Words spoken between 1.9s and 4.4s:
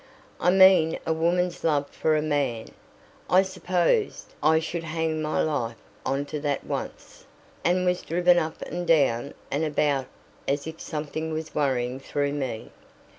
for a man. I supposed